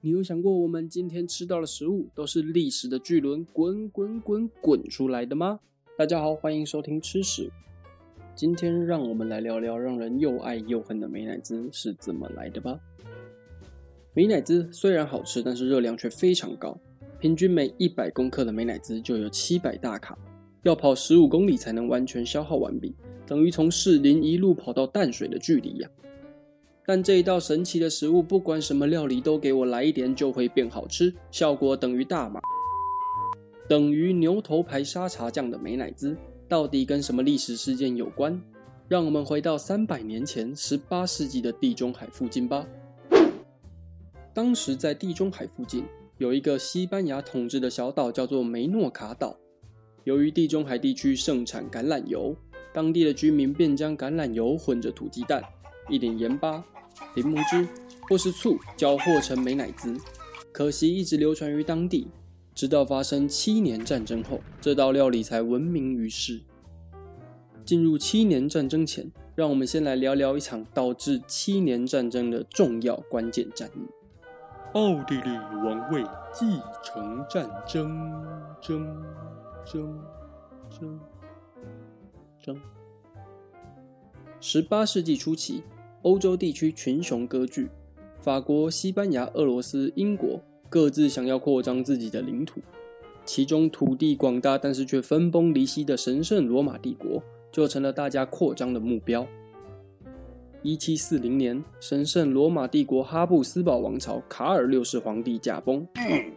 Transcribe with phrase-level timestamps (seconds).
[0.00, 5.58] 你有想过我们今天吃到的食物都是历史的巨轮滚滚滚滚出来的吗？
[5.96, 7.50] 大家好，欢迎收听吃史。
[8.32, 12.78] 今天让我们来聊聊让人又爱又恨的美乃滋是怎么来的吧。
[14.14, 16.78] 美乃滋虽然好吃，但是热量却非常高，
[17.18, 20.16] 平均每一百公克的美乃滋就有七百大卡，
[20.62, 22.94] 要跑十五公里才能完全消耗完毕，
[23.26, 25.90] 等于从士林一路跑到淡水的距离呀。
[26.90, 32.40] 但这一道神奇的食物，不管什么料理都给我来一点就会变好吃，效果等于大麻，
[33.68, 36.16] 等于牛头牌沙茶酱的美乃滋，
[36.48, 38.40] 到底跟什么历史事件有关？
[38.88, 42.66] 让我们回到三百年前，十八世纪的地中海附近吧。
[44.32, 45.84] 当时在地中海附近
[46.16, 49.36] 有一个西班牙统治的小岛，叫做梅诺卡岛。
[50.04, 52.34] 由于地中海地区盛产橄榄油，
[52.72, 55.44] 当地的居民便将橄榄油混着土鸡蛋、
[55.88, 56.64] 一点盐巴。
[57.14, 57.68] 柠檬汁
[58.08, 59.96] 或是醋搅和成美乃滋，
[60.50, 62.08] 可惜一直流传于当地，
[62.54, 66.40] 直到发生七年战争后，这道料理才闻名于世。
[67.64, 73.80] 进入七年战争前，让我们先来聊聊一场导致七年战争的重要关键战役——
[74.74, 75.30] 奥地利
[75.64, 76.46] 王位继
[76.82, 77.88] 承战争。
[78.60, 79.04] 争
[79.64, 80.00] 争
[80.68, 81.00] 争
[82.42, 82.60] 争！
[84.40, 85.62] 十八世纪初期。
[86.02, 87.68] 欧洲地区群雄割据，
[88.20, 92.60] 法国、西班牙、俄罗斯、英国各自想要扩张自己的领土，
[93.24, 99.26] 其中土地广大但是却分崩离析的神圣罗马帝国就成了大家扩张的目标。
[100.62, 105.86] 一七四零年，神圣罗马帝国哈布斯堡王朝卡尔六世皇帝驾崩，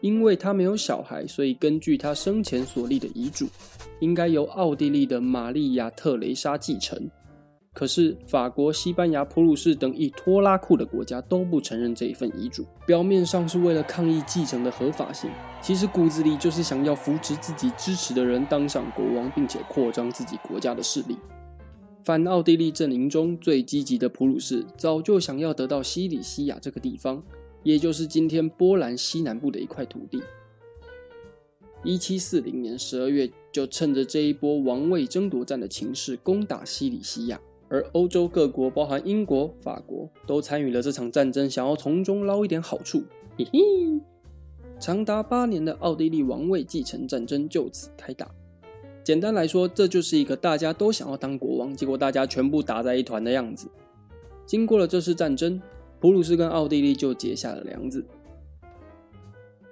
[0.00, 3.46] 因为他没有小孩，所以根据他生前所立的遗嘱，
[4.00, 7.08] 应该由奥地利的玛丽亚特蕾莎继承。
[7.78, 12.66] 可是，法国、西班牙、普鲁士等一拖拉库的国家都不承认这一份遗嘱。
[12.84, 15.30] 表面上是为了抗议继承的合法性，
[15.62, 21.16] 其实骨子里就是想要扶持自己支持的人当上国王，并且扩张自己国家的势力。
[22.02, 27.22] 反奥地利阵营中最积极的普鲁士，早就想要得到西里西亚这个地方，
[27.62, 30.20] 也就是今天波兰西南部的一块土地。
[31.84, 37.40] 一七四零年十二月，就趁着这一波王位争夺战的情势，攻打西里西亚。
[37.68, 43.02] 而欧洲各国，包含英国、法国，都参与了这场战争，想要从中捞一点好处。
[43.36, 43.60] 嘿嘿，
[44.78, 48.30] 长达八年的奥地利王位继承战争就此开打。
[49.04, 53.68] 简单来说，这就是一个大家都想要当国王，结果大家全部打在一团的样子。
[54.44, 55.60] 经过了这次战争，
[56.00, 58.04] 普鲁士跟奥地利就结下了梁子。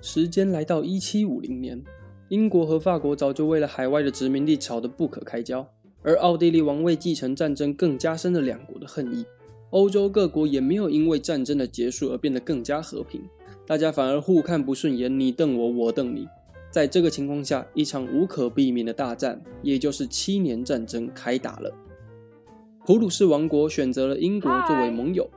[0.00, 1.82] 时间来到一七五零年，
[2.28, 5.66] 英国和法国早就为了海外的殖民地吵得不可开交。
[6.02, 9.24] 而奥地利王位继承战争更加深了两国的恨意，
[9.70, 13.22] 欧洲各国也没有因为战争的结束而变得更加和平，
[13.66, 16.26] 大家反而互看不顺眼，你瞪我，我瞪你。
[16.70, 21.70] 在这个情况下，一场无可避免的大战，也就是七年战争开打了。
[22.86, 25.28] 普鲁士王国选择了英国作为盟友，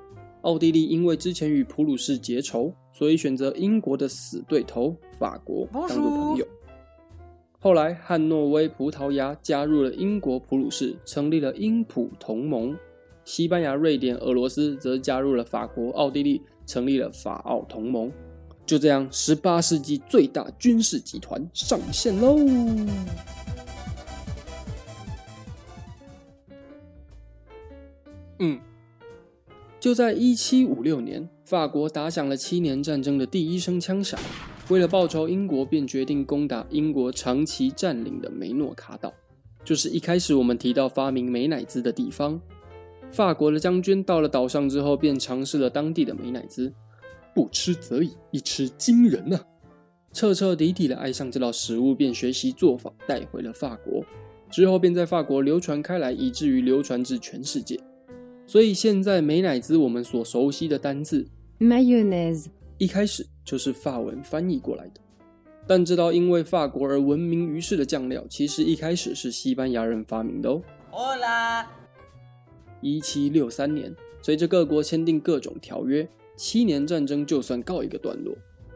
[0.42, 6.48] 奥地利因为之前与普鲁士结仇，所以选择英国的死对头法国当做朋友。
[7.66, 12.76] 后来，汉诺威、葡萄牙加入了英国普鲁士，成立了英普同盟；
[13.24, 18.12] 西班牙、瑞典、俄罗斯则加入了法国、奥地利，成立了法奥同盟。
[18.68, 22.38] 就这样，十八世纪最大军事集团上线喽！
[28.38, 28.60] 嗯，
[29.80, 34.20] 就在一七五六年，法国打响了七年战争的第一声枪响。
[34.70, 39.14] 为了报仇，英国便决定攻打英国长期占领的梅诺卡岛，
[39.64, 42.42] 就是一开始我们提到发明美乃滋的地方。
[43.12, 46.74] 法国的将军到了岛上之后，便尝试了当地的美乃滋，
[47.36, 49.46] 不吃则已，一吃惊人、啊！
[50.12, 54.04] 彻彻底底的爱上这道食物，便学习做法带回了法国，
[54.50, 57.80] 之后便在法国流传开来，以至于流传至全世界。
[58.48, 61.28] 所以现在美乃滋我们所熟悉的单字
[61.60, 62.48] mayonnaise。
[62.78, 65.00] 一开始就是法文翻译过来的，
[65.66, 70.62] 但这道因为法国而闻名于世的酱料，其实一开始是西班牙人发明的哦。
[70.92, 71.66] Hola！
[72.82, 76.06] 一七六三年，随着各国签订各种条约，
[76.36, 78.36] 七年战争就算告一个段落。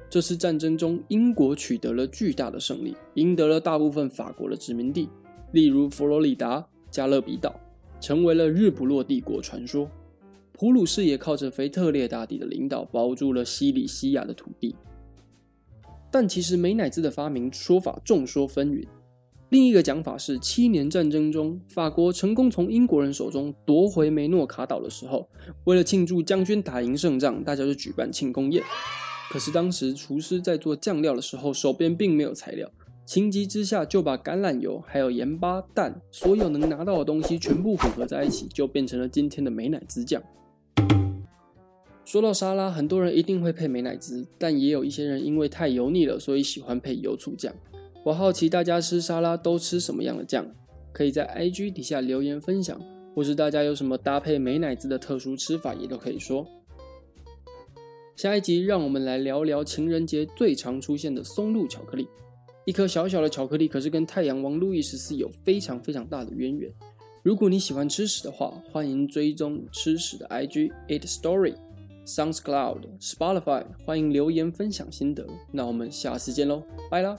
[0.09, 5.09] 这次战争中，英国取得了巨大的胜利，赢得了大部分法国的殖民地，
[5.51, 7.53] 例如佛罗里达、加勒比岛，
[8.00, 9.91] 成为了日不落帝国传说。
[10.59, 14.75] 普鲁士也靠着腓特烈大帝的领导，保住了西里西亚的土地。
[16.11, 18.85] 但其实美乃滋的发明说法众说纷纭。
[19.51, 25.29] 另一个讲法是，七年战争中，法国成功从英国人手中夺回梅诺卡岛的时候，
[25.63, 28.61] 为了庆祝将军打赢胜仗，大家就举办庆功宴。
[29.31, 32.69] 可是当时厨师在做酱料的时候，手边并没有材料，
[33.06, 40.21] 情急之下就把橄榄油、还有盐巴、蛋，所有能拿到的东西全部混合在一起，就变成了今天的美乃滋酱。
[42.09, 47.53] 说到沙拉，很多人一定会配美乃滋，但也有一些人因为太油腻了，所以喜欢配油醋酱。
[48.03, 50.44] 我好奇大家吃沙拉都吃什么样的酱？
[50.91, 52.81] 可以在 IG 底下留言分享，
[53.13, 56.44] 或是大家有什么搭配美乃滋的特殊吃法，也都可以说。
[58.15, 62.07] 下一集让我们来聊聊情人节最常出现的松露巧克力。
[62.65, 66.73] 一颗小小的巧克力，可是跟太阳王路易十四有非常非常大的渊源。
[67.21, 71.53] 如果你喜欢吃屎的话，欢迎追踪吃屎的 IG Eat Story、
[72.09, 75.27] SoundsCloud、Spotify，欢迎留言分享心得。
[75.51, 77.15] 那我们下次见喽，拜啦！